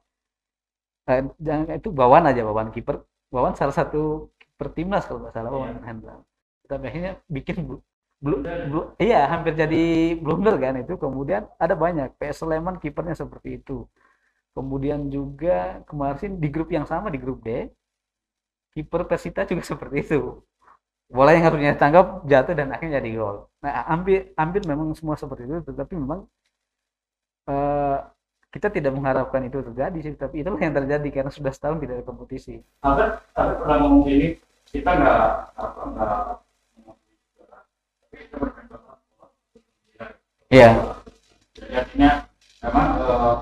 eh, 1.09 1.21
jangan 1.45 1.67
itu 1.79 1.89
Bawan 1.99 2.23
aja 2.29 2.41
Bawan 2.47 2.69
kiper. 2.75 2.95
Bawan 3.33 3.53
salah 3.59 3.75
satu 3.75 4.31
kiper 4.39 4.67
timnas 4.75 5.03
kalau 5.07 5.19
nggak 5.23 5.33
salah 5.35 5.49
Bawan 5.51 5.79
Hendra. 5.83 6.15
Tapi 6.67 6.83
akhirnya 6.89 7.13
bikin 7.31 7.55
blu- 8.23 8.43
iya 8.99 9.27
hampir 9.31 9.53
jadi 9.61 9.81
blunder 10.23 10.55
kan 10.63 10.73
itu. 10.83 10.93
Kemudian 10.99 11.43
ada 11.63 11.75
banyak 11.75 12.07
PS 12.19 12.43
Sleman 12.43 12.75
kipernya 12.83 13.15
seperti 13.17 13.59
itu 13.61 13.87
kemudian 14.57 15.13
juga 15.13 15.85
kemarin 15.85 16.41
di 16.41 16.49
grup 16.49 16.73
yang 16.73 16.89
sama 16.89 17.13
di 17.13 17.21
grup 17.21 17.45
D 17.45 17.69
kiper 18.73 19.05
Persita 19.05 19.45
juga 19.45 19.61
seperti 19.73 19.97
itu. 20.01 20.41
Bola 21.07 21.31
yang 21.31 21.45
harusnya 21.47 21.71
tangkap 21.77 22.25
jatuh 22.27 22.51
dan 22.57 22.73
akhirnya 22.73 22.99
jadi 22.99 23.09
gol. 23.15 23.47
Nah 23.63 23.85
hampir 23.87 24.33
hampir 24.35 24.61
memang 24.65 24.91
semua 24.97 25.15
seperti 25.15 25.47
itu 25.47 25.63
tetapi 25.63 25.93
memang 25.95 26.27
eh, 27.47 27.97
kita 28.51 28.67
tidak 28.73 28.91
mengharapkan 28.91 29.45
itu 29.47 29.63
terjadi 29.71 29.97
sih 30.03 30.13
tapi 30.19 30.43
itulah 30.43 30.59
yang 30.59 30.75
terjadi 30.75 31.07
karena 31.13 31.31
sudah 31.31 31.53
setahun 31.55 31.79
tidak 31.79 32.01
ada 32.01 32.05
kompetisi. 32.09 32.59
Apa 32.83 33.23
tapi 33.31 33.51
pernah 33.61 33.77
ngomong 33.85 34.01
gini 34.03 34.27
kita 34.67 34.89
nggak 34.99 35.21
apa 35.55 35.81
nggak 35.95 36.13
iya. 40.51 40.69
Jadi 41.55 41.71
artinya 41.71 42.11
memang 42.67 42.87
eh, 42.99 43.35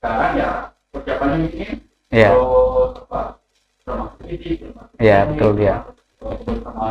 sekarang 0.00 0.32
ya 0.34 0.48
persiapannya 0.90 1.36
ini 1.46 1.64
iya 2.10 2.28
terus 2.32 2.92
apa 3.04 3.20
termasuk 3.84 4.18
fisik 4.24 4.54
termasuk 4.64 4.96
Iya, 5.00 5.18
betul, 5.28 5.52
iya. 5.56 5.76
bersama 6.20 6.84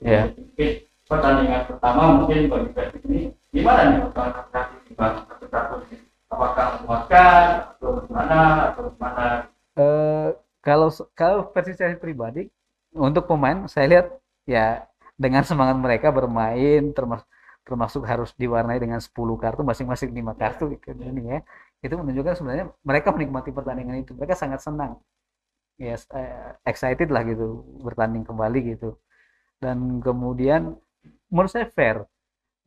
Iya. 0.00 0.22
mungkin 0.32 0.70
pertandingan 1.06 1.62
pertama 1.68 2.02
mungkin 2.16 2.38
bagi 2.48 2.68
Persib 2.72 3.02
ini 3.08 3.20
gimana 3.52 3.80
nih 3.88 3.98
satu-satu 4.12 5.74
ini 5.88 5.96
apakah 6.26 6.66
memuaskan 6.80 7.44
atau 7.72 7.90
gimana 8.04 8.38
atau 8.72 8.82
gimana 8.92 9.24
Eh, 9.76 10.28
kalau 10.64 10.88
kalau 11.12 11.52
versi 11.52 11.76
saya 11.76 11.92
pribadi 11.96 12.48
untuk 12.96 13.28
pemain 13.28 13.68
saya 13.68 13.86
lihat 13.86 14.06
ya 14.48 14.88
dengan 15.14 15.44
semangat 15.44 15.76
mereka 15.76 16.08
bermain 16.08 16.96
termasuk 16.96 17.28
termasuk 17.60 18.02
harus 18.06 18.30
diwarnai 18.34 18.78
dengan 18.78 18.96
10 18.96 19.12
kartu 19.36 19.60
masing-masing 19.60 20.14
lima 20.14 20.32
kartu 20.32 20.70
gitu 20.72 20.96
ini 20.96 21.28
ya 21.28 21.40
itu 21.84 21.94
menunjukkan 21.94 22.34
sebenarnya 22.40 22.66
mereka 22.82 23.08
menikmati 23.12 23.50
pertandingan 23.52 24.02
itu. 24.02 24.12
Mereka 24.16 24.34
sangat 24.36 24.60
senang. 24.64 25.00
Yes 25.76 26.08
eh, 26.16 26.56
excited 26.64 27.12
lah 27.12 27.22
gitu 27.28 27.64
bertanding 27.84 28.24
kembali 28.24 28.76
gitu. 28.76 28.96
Dan 29.60 30.00
kemudian 30.00 30.76
menurut 31.32 31.52
saya 31.52 31.68
fair. 31.72 32.04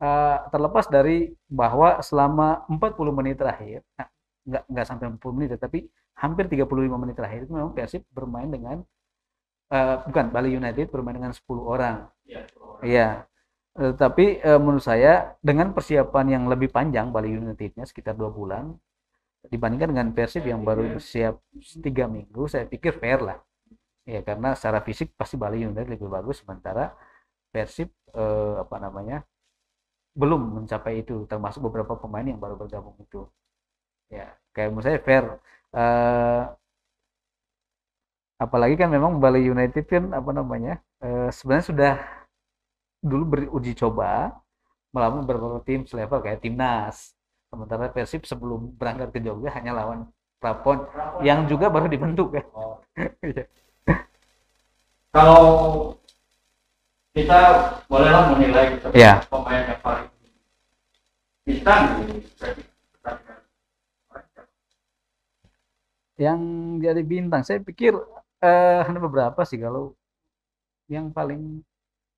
Eh, 0.00 0.38
terlepas 0.52 0.88
dari 0.88 1.28
bahwa 1.50 2.00
selama 2.00 2.64
40 2.70 3.12
menit 3.12 3.36
terakhir 3.36 3.84
nah, 4.00 4.08
nggak 4.48 4.64
nggak 4.72 4.86
sampai 4.88 5.06
40 5.12 5.36
menit 5.36 5.60
tapi 5.60 5.84
hampir 6.16 6.48
35 6.48 6.96
menit 6.96 7.16
terakhir 7.20 7.44
itu 7.44 7.52
memang 7.52 7.76
Persib 7.76 8.02
bermain 8.08 8.48
dengan 8.48 8.80
eh, 9.72 9.96
bukan 10.06 10.26
Bali 10.34 10.50
United 10.56 10.86
bermain 10.92 11.16
dengan 11.16 11.32
10 11.34 11.62
orang. 11.64 11.96
Ya 12.24 12.42
Iya, 12.80 13.08
Eh, 13.78 13.94
tapi 13.94 14.42
eh, 14.42 14.58
menurut 14.58 14.82
saya 14.82 15.38
dengan 15.40 15.70
persiapan 15.70 16.26
yang 16.34 16.44
lebih 16.50 16.74
panjang 16.74 17.14
Bali 17.14 17.30
Unitednya 17.38 17.86
sekitar 17.86 18.18
dua 18.18 18.28
bulan 18.34 18.74
dibandingkan 19.48 19.88
dengan 19.96 20.08
Persib 20.12 20.44
yang 20.44 20.60
baru 20.66 21.00
siap 21.00 21.40
tiga 21.80 22.04
minggu, 22.10 22.44
saya 22.50 22.68
pikir 22.68 23.00
fair 23.00 23.20
lah. 23.24 23.38
Ya 24.04 24.20
karena 24.26 24.52
secara 24.58 24.84
fisik 24.84 25.14
pasti 25.16 25.40
Bali 25.40 25.64
United 25.64 25.88
lebih 25.88 26.10
bagus, 26.10 26.44
sementara 26.44 26.92
Persib 27.54 27.88
eh, 28.12 28.54
apa 28.60 28.76
namanya 28.82 29.24
belum 30.12 30.62
mencapai 30.62 31.00
itu, 31.06 31.24
termasuk 31.30 31.62
beberapa 31.70 31.94
pemain 31.96 32.26
yang 32.26 32.38
baru 32.42 32.58
bergabung 32.58 32.98
itu. 33.00 33.24
Ya, 34.10 34.34
kayak 34.52 34.68
menurut 34.74 34.86
saya 34.86 34.98
fair. 35.00 35.24
Eh, 35.70 36.42
apalagi 38.40 38.74
kan 38.80 38.88
memang 38.90 39.20
Bali 39.22 39.44
United 39.44 39.84
kan 39.86 40.04
apa 40.16 40.30
namanya 40.32 40.80
eh, 41.04 41.28
sebenarnya 41.30 41.66
sudah 41.70 41.94
dulu 43.00 43.24
beruji 43.36 43.72
coba 43.76 44.36
melawan 44.92 45.24
beberapa 45.24 45.60
tim 45.64 45.84
selevel 45.88 46.20
kayak 46.24 46.40
timnas 46.44 47.16
sementara 47.50 47.90
Persib 47.90 48.22
sebelum 48.24 48.70
berangkat 48.78 49.10
ke 49.10 49.18
Jogja 49.20 49.50
hanya 49.58 49.74
lawan 49.74 50.06
Prapon 50.40 50.86
yang 51.20 51.44
juga 51.44 51.68
baru 51.68 51.90
dibentuk 51.90 52.32
kan 52.32 52.46
Oh, 52.54 52.78
Iya. 53.26 53.44
kalau 55.10 55.44
kita 57.10 57.40
bolehlah 57.90 58.30
menilai 58.32 58.78
Iya. 58.94 59.26
pemain 59.26 59.62
yang 59.66 59.80
paling 59.82 60.08
bintang 61.42 61.82
yang 66.20 66.40
jadi 66.78 67.02
bintang 67.02 67.42
saya 67.42 67.58
pikir 67.58 67.96
eh, 68.44 68.80
ada 68.84 69.00
beberapa 69.00 69.40
sih 69.42 69.58
kalau 69.58 69.96
yang 70.86 71.10
paling 71.10 71.64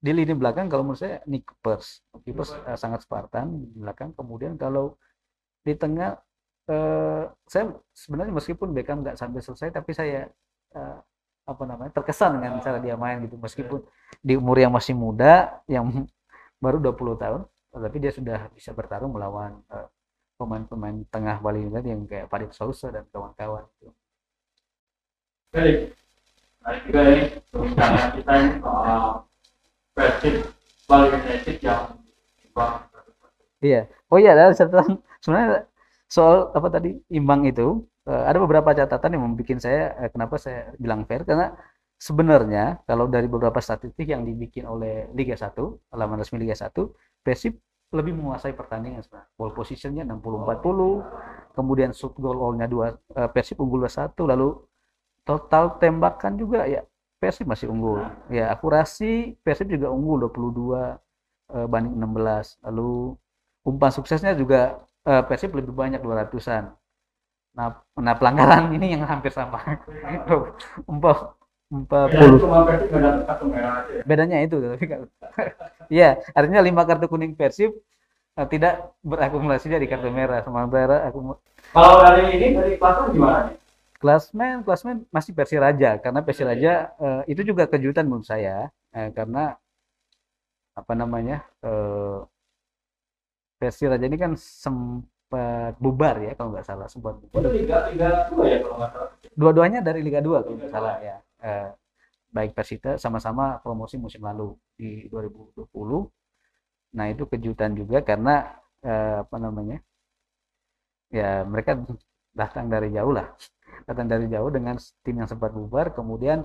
di 0.02 0.10
lini 0.10 0.34
belakang 0.34 0.66
kalau 0.66 0.82
menurut 0.82 0.98
saya 0.98 1.22
Nick 1.30 1.46
Pers 1.62 2.02
Nick 2.26 2.34
Pers 2.34 2.50
eh, 2.66 2.74
sangat 2.74 3.06
Spartan 3.06 3.62
di 3.62 3.78
belakang. 3.78 4.10
Kemudian 4.18 4.58
kalau 4.58 4.98
di 5.62 5.74
tengah 5.78 6.18
eh, 6.70 7.24
saya 7.46 7.64
sebenarnya 7.94 8.34
meskipun 8.34 8.74
Beckham 8.74 9.02
nggak 9.02 9.18
sampai 9.18 9.40
selesai 9.42 9.70
tapi 9.70 9.90
saya 9.94 10.26
eh, 10.74 10.98
apa 11.42 11.62
namanya 11.66 11.90
terkesan 11.90 12.38
dengan 12.38 12.62
cara 12.62 12.78
dia 12.78 12.94
main 12.94 13.22
gitu. 13.26 13.38
Meskipun 13.38 13.82
di 14.22 14.38
umur 14.38 14.58
yang 14.58 14.70
masih 14.74 14.94
muda 14.94 15.62
yang 15.66 16.06
baru 16.62 16.78
20 16.78 17.22
tahun 17.22 17.42
tapi 17.72 17.96
dia 18.04 18.12
sudah 18.12 18.52
bisa 18.52 18.76
bertarung 18.76 19.16
melawan 19.16 19.58
eh, 19.72 19.88
pemain-pemain 20.36 21.06
tengah 21.08 21.38
Bali 21.38 21.66
United 21.66 21.86
yang 21.86 22.02
kayak 22.04 22.26
Farid 22.26 22.50
Sousa 22.52 22.90
dan 22.90 23.06
kawan-kawan 23.14 23.62
gitu. 23.78 23.94
Baik, 25.52 25.92
nah 26.64 26.74
juga 26.80 27.00
ini 27.04 27.20
perbincangan 27.52 28.08
kita 28.16 28.32
ini 28.40 28.52
soal 28.64 29.04
Persib 29.92 30.36
Bali 30.88 31.06
United 31.12 31.56
yang 31.60 31.84
imbang 32.40 32.91
Iya. 33.62 33.78
Oh 34.10 34.18
iya, 34.18 34.30
ada 34.34 34.52
catatan 34.52 34.98
sebenarnya 35.22 35.70
soal 36.10 36.52
apa 36.52 36.68
tadi 36.68 36.90
imbang 37.08 37.46
itu 37.48 37.86
eh, 38.10 38.24
ada 38.28 38.38
beberapa 38.42 38.70
catatan 38.74 39.10
yang 39.16 39.22
membuat 39.24 39.58
saya 39.62 39.94
eh, 40.02 40.10
kenapa 40.12 40.34
saya 40.36 40.74
bilang 40.76 41.06
fair 41.08 41.22
karena 41.24 41.54
sebenarnya 41.96 42.82
kalau 42.84 43.06
dari 43.06 43.30
beberapa 43.30 43.62
statistik 43.62 44.10
yang 44.10 44.26
dibikin 44.26 44.66
oleh 44.66 45.06
Liga 45.14 45.38
1, 45.38 45.94
laman 45.94 46.18
resmi 46.20 46.42
Liga 46.42 46.58
1, 46.58 46.90
Persib 47.22 47.54
lebih 47.94 48.12
menguasai 48.18 48.52
pertandingan 48.58 49.00
sebenarnya. 49.06 49.30
Ball 49.38 49.52
positionnya 49.54 50.02
60-40, 50.10 51.54
kemudian 51.54 51.90
shoot 51.94 52.14
goal 52.18 52.38
all-nya 52.42 52.66
2 52.66 52.90
eh, 53.22 53.30
Persib 53.30 53.62
unggul 53.62 53.86
2-1 53.86 54.26
lalu 54.26 54.48
total 55.22 55.78
tembakan 55.78 56.34
juga 56.34 56.66
ya 56.66 56.82
Persib 57.22 57.46
masih 57.46 57.70
unggul. 57.70 58.02
Ya, 58.34 58.50
akurasi 58.50 59.38
Persib 59.46 59.70
juga 59.70 59.94
unggul 59.94 60.26
22 60.26 60.98
eh, 61.54 61.66
banding 61.70 61.94
16. 61.94 62.58
Lalu 62.66 63.14
umpan 63.62 63.90
suksesnya 63.94 64.34
juga 64.34 64.82
eh, 65.06 65.22
Persib 65.26 65.54
lebih 65.54 65.74
banyak 65.74 66.02
200-an. 66.02 66.74
Nah, 67.52 67.66
nah 68.00 68.14
pelanggaran 68.16 68.72
ini 68.72 68.96
yang 68.96 69.04
hampir 69.04 69.30
sama. 69.30 69.60
Empat 70.92 71.36
empat 71.72 72.12
puluh. 72.12 72.36
ya. 73.56 74.04
Bedanya 74.04 74.44
itu, 74.44 74.60
tapi 74.76 74.84
kalau 74.84 75.08
Iya, 75.88 76.20
artinya 76.36 76.60
lima 76.60 76.84
kartu 76.84 77.08
kuning 77.08 77.32
Persib 77.32 77.72
eh, 78.36 78.46
tidak 78.52 78.92
berakumulasi 79.00 79.72
jadi 79.72 79.86
kartu 79.88 80.12
merah. 80.12 80.44
Sementara 80.44 81.08
aku 81.08 81.40
Kalau 81.72 82.04
dari 82.04 82.36
ini 82.36 82.46
dari 82.52 82.76
klasen 82.76 83.16
gimana 83.16 83.56
klasmen 84.02 84.66
klasmen 84.66 85.06
masih 85.14 85.30
Persiraja 85.30 86.02
karena 86.02 86.20
Persiraja 86.26 86.90
eh, 86.98 87.22
itu 87.30 87.46
juga 87.46 87.70
kejutan 87.70 88.10
menurut 88.10 88.26
saya 88.26 88.66
eh, 88.90 89.14
karena 89.14 89.54
apa 90.74 90.92
namanya 90.98 91.44
eh, 93.62 93.70
Persiraja 93.70 94.04
ini 94.10 94.18
kan 94.18 94.32
sempat 94.34 95.78
bubar 95.78 96.18
ya 96.18 96.34
kalau 96.34 96.50
nggak 96.52 96.66
salah 96.66 96.86
sempat 96.90 97.14
Itu 97.30 97.38
liga 97.46 97.88
liga 97.94 98.26
dua 98.28 98.44
ya 98.50 98.58
kalau 98.60 98.76
nggak 98.82 98.90
salah. 98.92 99.10
dua-duanya 99.32 99.80
dari 99.80 100.00
Liga 100.04 100.20
2 100.20 100.44
kalau 100.44 100.56
nggak 100.58 100.72
salah 100.72 100.94
ya. 101.00 101.16
Eh, 101.40 101.68
baik 102.32 102.52
Persita 102.56 102.96
sama-sama 103.00 103.60
promosi 103.64 103.96
musim 103.96 104.20
lalu 104.24 104.52
di 104.76 105.06
2020 105.08 106.10
nah 106.92 107.08
itu 107.08 107.24
kejutan 107.24 107.72
juga 107.72 108.04
karena 108.04 108.52
eh, 108.84 109.24
apa 109.24 109.36
namanya 109.40 109.80
ya 111.08 111.44
mereka 111.48 111.78
datang 112.32 112.66
dari 112.68 112.88
jauh 112.92 113.12
lah. 113.12 113.32
Datang 113.88 114.06
dari 114.08 114.26
jauh 114.28 114.50
dengan 114.52 114.76
tim 115.04 115.16
yang 115.16 115.28
sempat 115.28 115.50
bubar 115.52 115.92
kemudian 115.96 116.44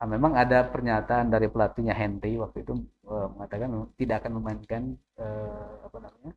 ah, 0.00 0.08
memang 0.08 0.32
ada 0.34 0.66
pernyataan 0.66 1.30
dari 1.30 1.46
pelatihnya 1.46 1.94
Henry 1.94 2.38
waktu 2.40 2.62
itu 2.66 2.72
eh, 3.06 3.26
mengatakan 3.34 3.70
tidak 3.98 4.16
akan 4.24 4.32
memainkan 4.40 4.82
eh, 5.18 5.72
apa 5.86 5.98
namanya 6.00 6.32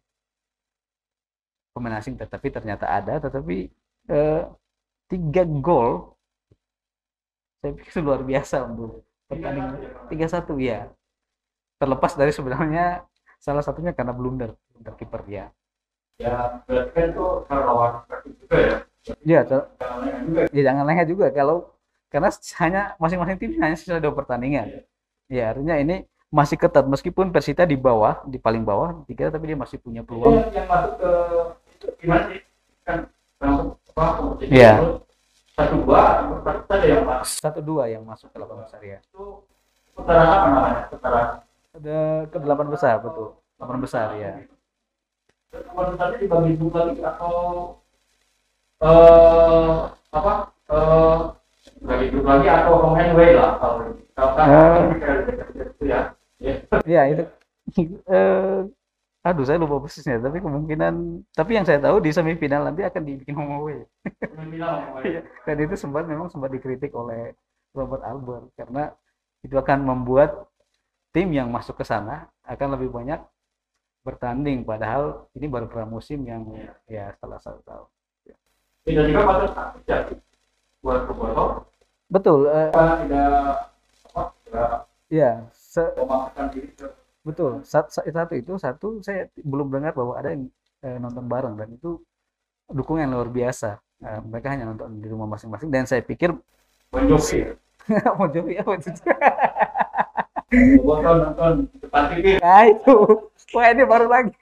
pemain 1.74 1.98
asing 2.02 2.18
tetapi 2.18 2.50
ternyata 2.50 2.90
ada 2.90 3.22
tetapi 3.22 3.70
eh, 4.10 4.42
tiga 5.08 5.44
gol. 5.46 6.18
Saya 7.58 7.74
pikir 7.74 8.06
luar 8.06 8.22
biasa 8.22 8.70
untuk 8.70 9.02
pertandingan. 9.26 9.82
Tiga 10.14 10.28
satu 10.30 10.62
ya 10.62 10.90
terlepas 11.78 12.18
dari 12.18 12.34
sebenarnya 12.34 13.06
salah 13.38 13.62
satunya 13.62 13.94
karena 13.94 14.14
blunder 14.14 14.58
blunder 14.74 14.98
kiper 14.98 15.22
ya 15.30 15.46
Ya 16.18 16.66
berarti 16.66 16.98
kan 16.98 17.14
itu 17.14 17.26
karena 17.46 17.62
lawan 17.70 17.94
juga 18.26 18.58
ya. 18.58 18.78
ya? 19.22 19.42
ya 20.50 20.62
jangan 20.66 20.84
lengah 20.90 21.06
juga. 21.06 21.30
Kalau 21.30 21.70
karena 22.08 22.30
hanya 22.64 22.82
masing-masing 22.98 23.38
tim 23.40 23.52
hanya 23.60 23.76
sisa 23.76 24.00
dua 24.00 24.16
pertandingan. 24.16 24.84
Ya 25.28 25.52
artinya 25.52 25.76
ini 25.76 26.08
masih 26.32 26.56
ketat. 26.60 26.88
Meskipun 26.88 27.32
Persita 27.32 27.68
di 27.68 27.76
bawah 27.76 28.24
di 28.28 28.40
paling 28.40 28.64
bawah 28.64 29.04
tiga 29.08 29.28
tapi 29.32 29.52
dia 29.52 29.58
masih 29.60 29.80
punya 29.80 30.04
peluang. 30.04 30.40
Yang, 30.40 30.52
yang 30.56 30.68
masuk 30.68 30.94
ke 31.00 31.12
itu 31.76 31.88
gimana 32.00 32.24
sih? 32.32 32.42
Kan 32.88 32.98
langsung 33.44 33.76
Iya. 34.48 34.74
satu 35.58 35.74
dua 35.84 36.02
saja 36.70 36.86
yang 36.86 37.02
pas 37.02 37.26
satu 37.26 37.60
dua 37.66 37.84
yang 37.90 38.04
masuk 38.06 38.30
ke 38.30 38.38
delapan 38.38 38.58
besar 38.62 38.80
ya. 38.86 39.00
Itu 39.02 39.42
putaran 39.98 40.28
apa 40.30 40.48
namanya? 40.54 40.82
Putaran 40.94 41.28
ada 41.78 42.00
ke 42.30 42.38
delapan 42.38 42.68
besar 42.70 42.96
betul. 43.02 43.28
Delapan 43.58 43.78
besar 43.82 44.08
ya. 44.16 44.32
Kemarin 45.52 45.94
tadi 45.98 46.16
dibagi 46.22 46.54
dua 46.62 46.80
lagi 46.86 47.02
atau 47.02 47.34
eh 48.78 49.78
apa? 50.14 50.34
Eh 50.70 51.22
bagi 51.84 52.08
lagi 52.14 52.48
atau 52.48 52.74
home 52.82 52.98
and 53.00 53.12
away 53.14 53.32
lah 53.36 53.58
kalau 53.62 53.78
kalau 54.16 54.34
Eh. 54.42 54.78
itu 55.78 55.84
ya. 55.86 56.00
Ya. 56.38 56.54
Ya 56.86 57.02
itu. 57.12 57.24
Eh 58.08 58.60
aduh 59.28 59.44
saya 59.44 59.60
lupa 59.60 59.84
persisnya 59.84 60.24
tapi 60.24 60.40
kemungkinan 60.40 61.20
tapi 61.36 61.60
yang 61.60 61.68
saya 61.68 61.84
tahu 61.84 62.00
di 62.00 62.16
semifinal 62.16 62.64
nanti 62.64 62.88
akan 62.88 63.04
dibikin 63.04 63.36
home 63.36 63.60
away 63.60 63.78
Bilang 64.48 64.88
home 64.88 65.04
and 65.04 65.20
Iya, 65.20 65.22
dan 65.44 65.56
itu 65.60 65.76
sempat 65.76 66.08
memang 66.08 66.32
sempat 66.32 66.48
dikritik 66.48 66.96
oleh 66.96 67.36
Robert 67.76 68.08
Albert 68.08 68.48
karena 68.56 68.88
itu 69.44 69.52
akan 69.52 69.84
membuat 69.84 70.48
tim 71.12 71.28
yang 71.36 71.52
masuk 71.52 71.76
ke 71.76 71.84
sana 71.84 72.32
akan 72.48 72.80
lebih 72.80 72.88
banyak 72.88 73.20
bertanding 74.08 74.64
padahal 74.64 75.28
ini 75.36 75.52
baru 75.52 75.68
pramusim 75.68 76.24
yang 76.24 76.48
ya 76.88 77.12
setelah 77.20 77.44
satu. 77.44 77.60
Tahun 77.68 77.88
dan 78.88 79.04
juga 79.12 79.22
pada 79.28 79.48
ya 80.88 80.94
buat 80.96 81.02
Boboto 81.12 81.46
betul 82.08 82.40
eh, 82.48 82.72
kita 82.72 82.96
tidak 83.04 83.28
apa 84.16 84.22
tidak 84.48 84.70
ya 85.12 85.32
se- 85.52 85.96
diri 86.56 86.70
ke 86.76 86.88
betul 87.28 87.52
Sat- 87.68 87.92
sa- 87.92 88.08
satu 88.08 88.34
itu 88.40 88.54
satu 88.56 88.88
saya 89.04 89.28
belum 89.44 89.68
dengar 89.68 89.92
bahwa 89.92 90.16
ada 90.16 90.32
yang 90.32 90.48
eh, 90.88 90.98
nonton 91.00 91.26
bareng 91.28 91.56
dan 91.60 91.70
itu 91.76 92.00
dukungan 92.72 93.10
luar 93.12 93.32
biasa 93.32 93.80
Eh, 93.98 94.22
mereka 94.30 94.54
hanya 94.54 94.70
nonton 94.70 95.02
di 95.02 95.10
rumah 95.10 95.26
masing-masing 95.26 95.74
dan 95.74 95.90
saya 95.90 96.06
pikir 96.06 96.30
Bon 96.94 97.04
Jovi 97.10 97.50
ya. 97.50 97.52
mau 98.18 98.30
Jovi 98.30 98.54
apa 98.62 98.78
itu 98.78 98.94
nonton 100.86 101.52
di 101.72 101.78
depan 101.82 102.04
TV 102.14 102.26
Nah 102.40 102.64
itu, 102.70 102.96
wah 103.58 103.68
ini 103.74 103.84
baru 103.90 104.06
lagi. 104.06 104.34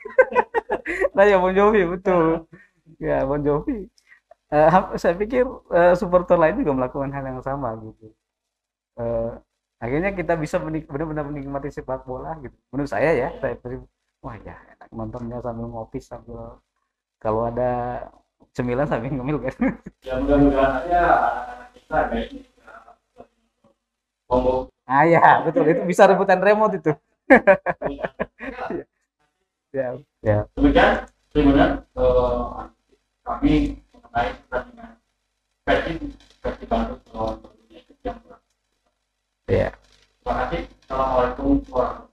nah 1.16 1.24
ya 1.24 1.38
Bon 1.40 1.56
Jovi 1.56 1.82
betul. 1.88 2.46
Ya 3.00 3.24
Bon 3.24 3.40
Jovi. 3.42 3.88
Ham- 4.74 4.94
saya 5.02 5.16
pikir 5.18 5.44
eh, 5.74 5.94
supporter 6.00 6.38
lain 6.40 6.62
juga 6.62 6.72
melakukan 6.78 7.12
hal 7.16 7.24
yang 7.26 7.42
sama 7.44 7.76
gitu. 7.82 8.06
Eh, 9.00 9.32
akhirnya 9.84 10.12
kita 10.16 10.34
bisa 10.40 10.58
menik- 10.62 10.88
benar-benar 10.88 11.26
menikmati 11.28 11.70
sepak 11.74 12.08
bola 12.08 12.36
gitu. 12.44 12.56
Menurut 12.72 12.90
saya 12.92 13.12
ya, 13.14 13.30
saya 13.42 13.56
wah 14.24 14.36
ya 14.42 14.56
enak 14.74 14.90
nontonnya 14.90 15.38
sambil 15.46 15.68
ngopi 15.70 16.00
sambil 16.02 16.58
kalau 17.22 17.46
ada 17.52 18.02
cemilan 18.58 18.88
sambil 18.90 19.12
ngemil 19.14 19.38
kan. 19.46 19.56
ya 20.02 20.14
mudah-mudahan 20.22 20.72
aja 20.82 21.02
kita 21.78 21.98
kayak 22.10 22.28
ya, 22.34 22.44
Ah 24.86 25.04
ya 25.06 25.22
betul 25.46 25.66
itu 25.70 25.82
bisa 25.86 26.06
rebutan 26.10 26.40
remote 26.42 26.78
itu. 26.82 26.92
Ya, 29.76 29.92
ya. 30.24 30.48
demikian 30.56 31.04
sebenarnya 31.36 31.84
eh, 32.00 32.48
kami 33.28 33.54
mengenai 34.16 34.32
pertandingan 34.48 34.96
Bandung 36.72 37.02
melawan 37.12 37.38
Bali 37.44 37.62
United 37.68 37.98
yang 38.00 38.18
berat. 38.24 38.42
Ya. 39.52 39.70
Terima 40.24 40.34
kasih. 40.40 40.64
Assalamualaikum 40.88 41.52
warahmatullahi 41.68 42.05